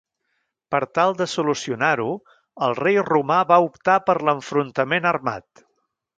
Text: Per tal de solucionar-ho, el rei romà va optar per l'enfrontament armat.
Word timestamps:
Per 0.75 0.79
tal 0.99 1.11
de 1.19 1.27
solucionar-ho, 1.33 2.07
el 2.69 2.73
rei 2.81 2.99
romà 3.11 3.39
va 3.53 3.61
optar 3.67 3.99
per 4.09 4.19
l'enfrontament 4.31 5.09
armat. 5.13 5.65